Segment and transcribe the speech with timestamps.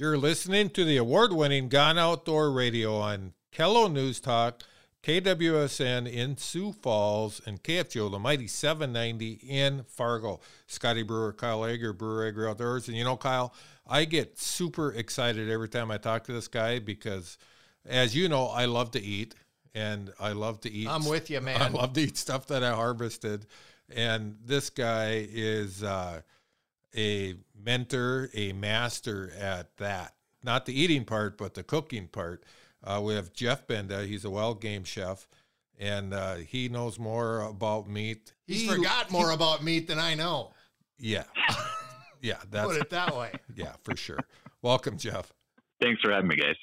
[0.00, 4.62] You're listening to the award winning Gone Outdoor Radio on KELO News Talk,
[5.02, 10.38] KWSN in Sioux Falls, and KFGO, the mighty 790 in Fargo.
[10.68, 12.86] Scotty Brewer, Kyle Egger, Brewer Egger Outdoors.
[12.86, 13.52] And you know, Kyle,
[13.88, 17.36] I get super excited every time I talk to this guy because,
[17.84, 19.34] as you know, I love to eat
[19.74, 20.86] and I love to eat.
[20.86, 21.60] I'm with you, man.
[21.60, 23.46] I love to eat stuff that I harvested.
[23.92, 25.82] And this guy is.
[25.82, 26.20] Uh,
[26.96, 30.14] a mentor, a master at that.
[30.42, 32.44] Not the eating part, but the cooking part.
[32.82, 34.04] Uh, we have Jeff Benda.
[34.04, 35.26] He's a wild game chef,
[35.78, 38.32] and uh, he knows more about meat.
[38.46, 40.52] He's he, forgot more he, about meat than I know.
[40.98, 41.24] Yeah,
[42.22, 42.38] yeah.
[42.50, 43.32] That's put it that way.
[43.54, 44.20] Yeah, for sure.
[44.62, 45.32] Welcome, Jeff.
[45.80, 46.56] Thanks for having me, guys.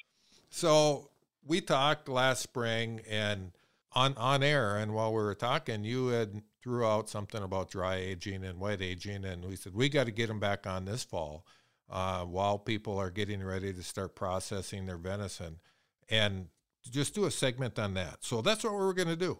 [0.48, 1.10] So
[1.46, 3.52] we talked last spring and
[3.92, 7.94] on on air, and while we were talking, you had threw out something about dry
[7.94, 11.04] aging and wet aging, and we said we got to get them back on this
[11.04, 11.46] fall
[11.88, 15.60] uh, while people are getting ready to start processing their venison,
[16.08, 16.48] and
[16.90, 18.16] just do a segment on that.
[18.24, 19.38] So that's what we're going to do.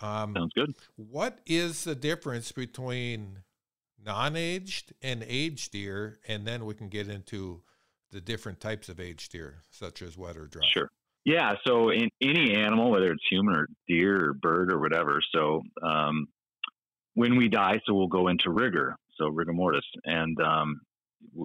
[0.00, 0.72] Um, Sounds good.
[0.94, 3.38] What is the difference between
[4.04, 7.62] non-aged and aged deer, and then we can get into
[8.12, 10.62] the different types of aged deer, such as wet or dry.
[10.72, 10.88] Sure.
[11.24, 11.54] Yeah.
[11.66, 16.28] So in any animal, whether it's human or deer or bird or whatever, so um,
[17.14, 20.80] when we die, so we'll go into rigor, so rigor mortis, and um,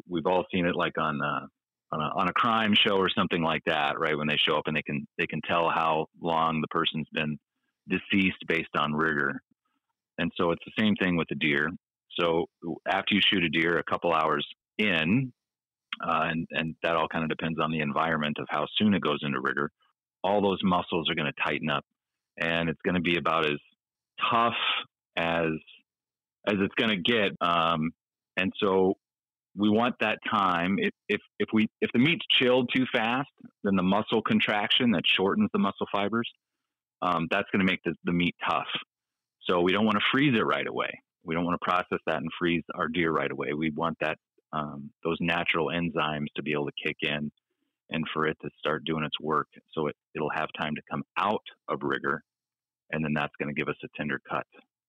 [0.07, 1.45] we've all seen it like on uh,
[1.91, 4.17] on a, on a crime show or something like that, right?
[4.17, 7.37] When they show up and they can they can tell how long the person's been
[7.89, 9.41] deceased based on rigor,
[10.17, 11.69] and so it's the same thing with the deer.
[12.19, 12.45] So
[12.87, 14.45] after you shoot a deer, a couple hours
[14.77, 15.31] in,
[16.05, 19.01] uh, and and that all kind of depends on the environment of how soon it
[19.01, 19.69] goes into rigor.
[20.23, 21.85] All those muscles are going to tighten up,
[22.37, 23.59] and it's going to be about as
[24.31, 24.55] tough
[25.17, 25.51] as
[26.47, 27.31] as it's going to get.
[27.41, 27.91] Um,
[28.37, 28.93] and so
[29.57, 30.77] we want that time.
[30.79, 33.29] If, if if we if the meat's chilled too fast,
[33.63, 36.29] then the muscle contraction that shortens the muscle fibers,
[37.01, 38.67] um, that's going to make the, the meat tough.
[39.41, 40.89] So we don't want to freeze it right away.
[41.23, 43.53] We don't want to process that and freeze our deer right away.
[43.57, 44.17] We want that
[44.53, 47.31] um, those natural enzymes to be able to kick in
[47.89, 49.47] and for it to start doing its work.
[49.73, 52.21] So it, it'll have time to come out of rigor,
[52.91, 54.45] and then that's going to give us a tender cut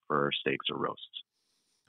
[0.08, 1.22] for steaks or roasts.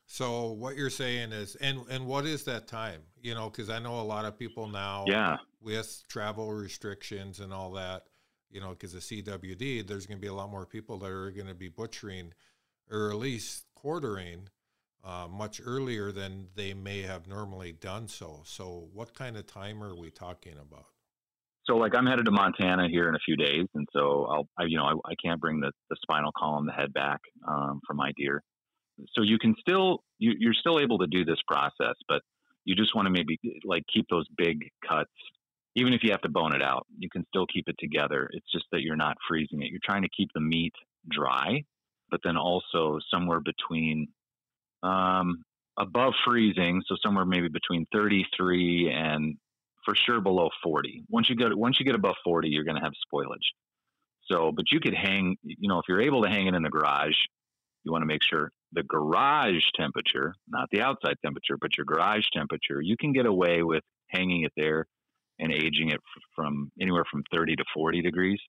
[0.05, 3.01] So what you're saying is, and and what is that time?
[3.21, 7.53] You know, because I know a lot of people now, yeah, with travel restrictions and
[7.53, 8.03] all that.
[8.51, 11.29] You know, because the CWD, there's going to be a lot more people that are
[11.29, 12.33] going to be butchering,
[12.89, 14.49] or at least quartering,
[15.03, 18.41] uh, much earlier than they may have normally done so.
[18.45, 20.87] So, what kind of time are we talking about?
[21.69, 24.63] So like I'm headed to Montana here in a few days, and so I'll, I,
[24.65, 27.93] you know, I, I can't bring the, the spinal column, the head back um, for
[27.93, 28.41] my deer.
[29.13, 32.21] So you can still, you, you're still able to do this process, but
[32.65, 34.57] you just want to maybe like keep those big
[34.87, 35.11] cuts,
[35.75, 36.85] even if you have to bone it out.
[36.97, 38.29] You can still keep it together.
[38.33, 39.69] It's just that you're not freezing it.
[39.69, 40.73] You're trying to keep the meat
[41.09, 41.63] dry,
[42.09, 44.07] but then also somewhere between
[44.81, 45.43] um,
[45.77, 49.37] above freezing, so somewhere maybe between 33 and
[49.85, 51.03] for sure below 40.
[51.09, 53.47] Once you get once you get above 40, you're going to have spoilage.
[54.31, 56.69] So, but you could hang, you know, if you're able to hang it in the
[56.69, 57.15] garage,
[57.83, 62.25] you want to make sure the garage temperature, not the outside temperature, but your garage
[62.33, 64.85] temperature, you can get away with hanging it there
[65.39, 65.99] and aging it
[66.35, 68.39] from anywhere from 30 to 40 degrees.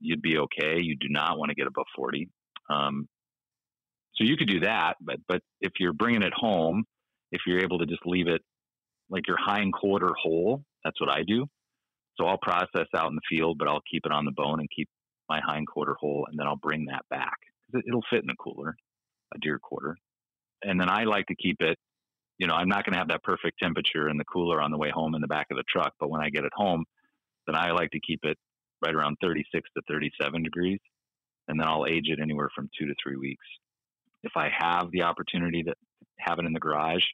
[0.00, 0.78] You'd be okay.
[0.80, 2.28] You do not want to get above 40.
[2.70, 3.08] Um,
[4.14, 6.84] so you could do that, but but if you're bringing it home,
[7.32, 8.40] if you're able to just leave it
[9.10, 11.46] like your hind quarter whole, that's what I do.
[12.16, 14.68] So I'll process out in the field, but I'll keep it on the bone and
[14.74, 14.88] keep
[15.28, 17.36] my hind quarter whole, and then I'll bring that back.
[17.74, 18.76] It'll fit in the cooler,
[19.34, 19.96] a deer quarter.
[20.62, 21.76] And then I like to keep it,
[22.38, 24.78] you know, I'm not going to have that perfect temperature in the cooler on the
[24.78, 26.84] way home in the back of the truck, but when I get it home,
[27.46, 28.38] then I like to keep it
[28.84, 30.78] right around 36 to 37 degrees,
[31.48, 33.44] and then I'll age it anywhere from two to three weeks.
[34.22, 35.74] If I have the opportunity to
[36.18, 37.04] have it in the garage,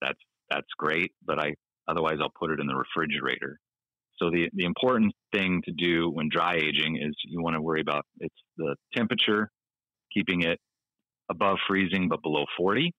[0.00, 0.18] that's
[0.50, 1.54] that's great, but I
[1.88, 3.58] Otherwise, I'll put it in the refrigerator.
[4.18, 7.80] So the, the important thing to do when dry aging is you want to worry
[7.80, 9.50] about it's the temperature,
[10.12, 10.58] keeping it
[11.30, 12.92] above freezing but below 40.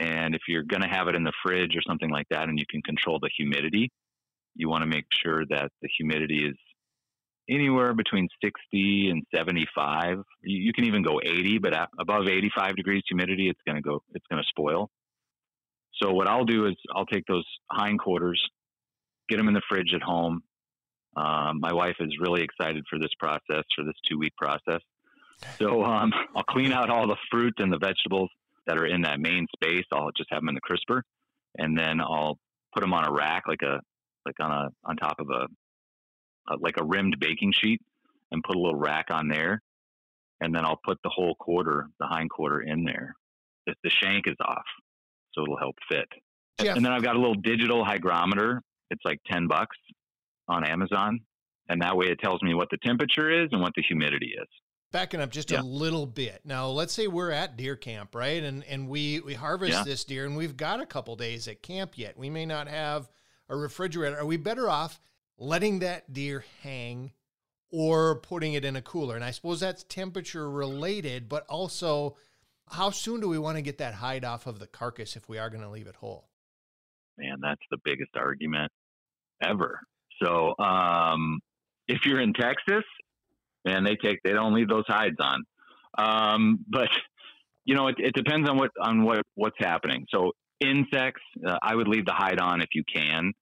[0.00, 2.58] And if you're going to have it in the fridge or something like that, and
[2.58, 3.90] you can control the humidity,
[4.54, 6.56] you want to make sure that the humidity is
[7.48, 10.18] anywhere between 60 and 75.
[10.42, 14.02] You, you can even go 80, but above 85 degrees humidity, it's going to go,
[14.14, 14.90] it's going to spoil.
[16.02, 18.40] So what I'll do is I'll take those hindquarters,
[19.28, 20.42] get them in the fridge at home.
[21.16, 24.80] Um, my wife is really excited for this process, for this two week process.
[25.58, 28.30] So um, I'll clean out all the fruit and the vegetables
[28.66, 29.84] that are in that main space.
[29.92, 31.02] I'll just have them in the crisper,
[31.56, 32.38] and then I'll
[32.74, 33.80] put them on a rack, like a
[34.26, 35.46] like on a on top of a,
[36.52, 37.80] a like a rimmed baking sheet,
[38.30, 39.62] and put a little rack on there,
[40.40, 43.14] and then I'll put the whole quarter, the hind quarter, in there.
[43.66, 44.64] The, the shank is off,
[45.38, 46.08] so it'll help fit.
[46.60, 48.62] Jeff, And then I've got a little digital hygrometer.
[48.90, 49.76] It's like ten bucks
[50.48, 51.20] on Amazon,
[51.68, 54.48] and that way it tells me what the temperature is and what the humidity is.
[54.90, 55.60] backing up just Yeah.
[55.60, 56.40] a little bit.
[56.46, 58.42] Now, let's say we're at deer camp, right?
[58.42, 59.84] And and we we harvest Yeah.
[59.84, 62.16] this deer and we've got a couple days at camp yet.
[62.16, 63.10] We may not have
[63.50, 64.16] a refrigerator.
[64.18, 64.98] Are we better off
[65.36, 67.12] letting that deer hang
[67.70, 69.14] or putting it in a cooler?
[69.14, 72.16] And I suppose that's temperature related, but also
[72.70, 75.38] how soon do we want to get that hide off of the carcass if we
[75.38, 76.28] are going to leave it whole?
[77.18, 78.70] man, that's the biggest argument
[79.42, 79.80] ever.
[80.22, 81.40] So, um,
[81.88, 82.84] if you're in Texas,
[83.64, 85.44] man, they take they don't leave those hides on.
[85.96, 86.88] Um, but
[87.64, 90.06] you know, it, it depends on what on what what's happening.
[90.10, 93.32] So, insects, uh, I would leave the hide on if you can.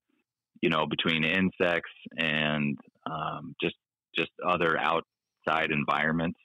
[0.63, 2.79] You know, between insects and
[3.11, 3.77] um, just
[4.17, 6.39] just other outside environments,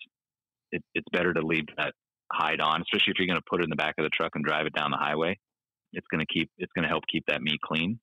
[0.71, 1.93] it, it's better to leave that
[2.31, 4.31] hide on, especially if you're going to put it in the back of the truck
[4.35, 5.37] and drive it down the highway.
[5.93, 7.99] It's going to keep it's going to help keep that meat clean.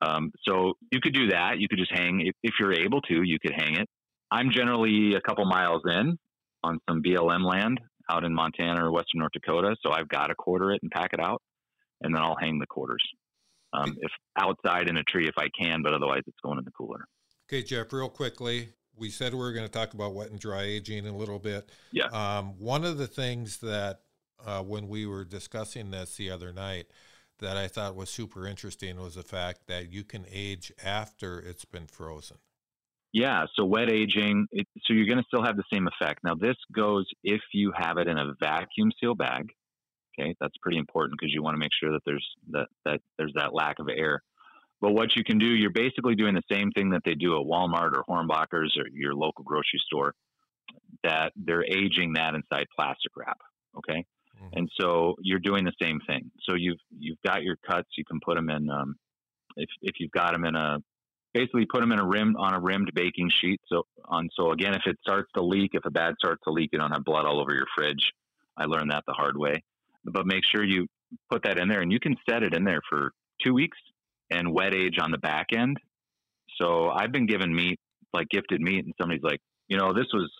[0.00, 1.58] Um, so you could do that.
[1.58, 3.88] You could just hang if, if you're able to you could hang it.
[4.30, 6.18] I'm generally a couple miles in
[6.64, 7.78] on some blm land
[8.10, 11.10] out in montana or western north dakota so i've got to quarter it and pack
[11.12, 11.42] it out
[12.00, 13.02] and then i'll hang the quarters
[13.74, 16.70] um, if outside in a tree if i can but otherwise it's going in the
[16.70, 17.06] cooler.
[17.48, 18.70] Okay, Jeff, real quickly.
[18.96, 21.38] We said we were going to talk about wet and dry aging in a little
[21.38, 21.70] bit.
[21.92, 22.06] Yeah.
[22.06, 24.00] Um, one of the things that
[24.44, 26.86] uh, when we were discussing this the other night
[27.40, 31.64] that I thought was super interesting was the fact that you can age after it's
[31.64, 32.38] been frozen.
[33.12, 36.24] Yeah, so wet aging, it, so you're going to still have the same effect.
[36.24, 39.50] Now, this goes if you have it in a vacuum seal bag.
[40.18, 43.32] Okay, that's pretty important because you want to make sure that there's that that there's
[43.34, 44.22] that lack of air.
[44.84, 47.46] But what you can do, you're basically doing the same thing that they do at
[47.46, 50.12] Walmart or Hornbachers or your local grocery store.
[51.02, 53.38] That they're aging that inside plastic wrap.
[53.78, 54.04] Okay,
[54.36, 54.50] Mhm.
[54.52, 56.30] and so you're doing the same thing.
[56.42, 57.88] So you've you've got your cuts.
[57.96, 58.68] You can put them in.
[58.68, 58.96] Um,
[59.56, 60.80] if if you've got them in a
[61.32, 63.62] basically put them in a rim on a rimmed baking sheet.
[63.68, 66.68] So on so again, if it starts to leak, if a bag starts to leak,
[66.74, 68.12] you don't have blood all over your fridge.
[68.54, 69.64] I learned that the hard way.
[70.04, 70.88] But make sure you
[71.30, 73.78] put that in there, and you can set it in there for two weeks
[74.30, 75.78] and wet age on the back end.
[76.60, 77.78] So I've been given meat
[78.14, 80.30] like gifted meat, and somebody's like, you know, this was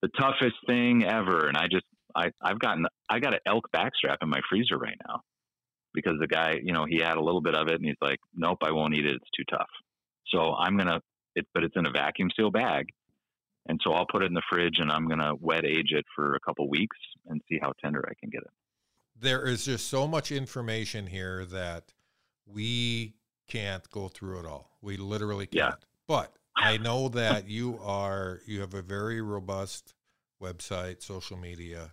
[0.00, 1.84] the toughest thing ever, and I just
[2.16, 5.20] I I've gotten I got an elk backstrap in my freezer right now
[5.94, 8.18] because the guy, you know, he had a little bit of it, and he's like,
[8.34, 9.14] nope, I won't eat it.
[9.14, 9.68] It's too tough.
[10.28, 11.00] So I'm gonna
[11.36, 12.86] it, but it's in a vacuum seal bag,
[13.68, 16.34] and so I'll put it in the fridge, and I'm gonna wet age it for
[16.34, 16.96] a couple weeks
[17.26, 18.50] and see how tender I can get it.
[19.20, 21.92] There is just so much information here that
[22.52, 23.14] we
[23.48, 24.70] can't go through it all.
[24.80, 25.74] We literally can't.
[25.78, 25.86] Yeah.
[26.06, 29.94] But I know that you are you have a very robust
[30.42, 31.92] website, social media.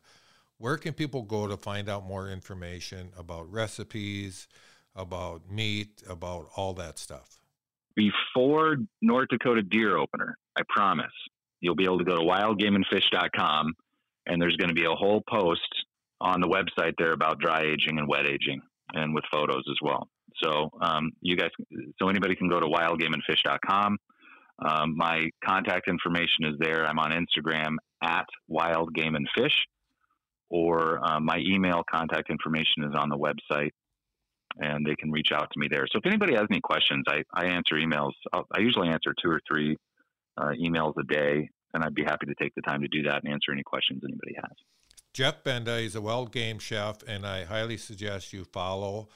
[0.57, 4.47] Where can people go to find out more information about recipes,
[4.95, 7.39] about meat, about all that stuff?
[7.95, 11.11] Before North Dakota deer opener, I promise
[11.61, 13.73] you'll be able to go to wildgameandfish.com,
[14.27, 15.61] and there's going to be a whole post
[16.21, 18.61] on the website there about dry aging and wet aging,
[18.93, 20.09] and with photos as well.
[20.41, 21.49] So um, you guys,
[21.99, 23.97] so anybody can go to wildgameandfish.com.
[24.59, 26.85] Um, my contact information is there.
[26.85, 29.55] I'm on Instagram at Wild Game and Fish,
[30.49, 33.71] or uh, my email contact information is on the website,
[34.57, 35.85] and they can reach out to me there.
[35.91, 38.11] So if anybody has any questions, I, I answer emails.
[38.33, 39.77] I'll, I usually answer two or three
[40.37, 43.23] uh, emails a day, and I'd be happy to take the time to do that
[43.23, 44.57] and answer any questions anybody has.
[45.13, 49.09] Jeff Benda is a wild game chef, and I highly suggest you follow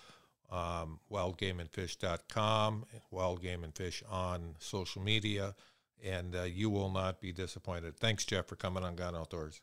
[0.54, 5.56] um, wildgameandfish.com, Wild Game and Fish on social media,
[6.04, 7.98] and uh, you will not be disappointed.
[7.98, 9.62] Thanks, Jeff, for coming on Gone Outdoors.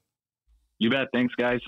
[0.79, 1.09] You bet.
[1.13, 1.61] Thanks, guys.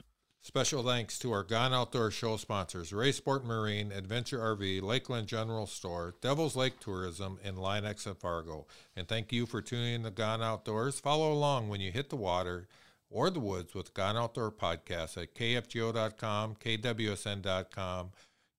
[0.45, 5.69] Special thanks to our Gone Outdoor show sponsors Ray Sport Marine, Adventure RV, Lakeland General
[5.69, 8.67] Store, Devil's Lake Tourism, and Line-X of Fargo.
[8.97, 10.99] And thank you for tuning in to Gone Outdoors.
[10.99, 12.67] Follow along when you hit the water
[13.09, 18.11] or the woods with Gone Outdoor Podcast at kfgo.com, kwsn.com,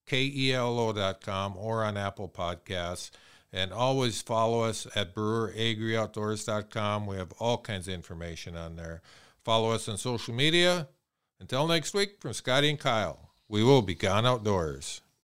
[0.07, 3.11] kelo.com, or on Apple Podcasts.
[3.51, 7.05] And always follow us at BrewerEggerOutdoors.com.
[7.05, 9.01] We have all kinds of information on there.
[9.43, 10.87] Follow us on social media.
[11.39, 15.01] Until next week, from Scotty and Kyle, we will be gone outdoors.